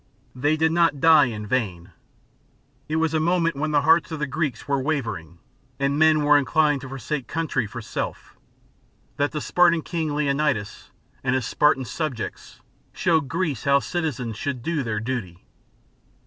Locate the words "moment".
3.19-3.55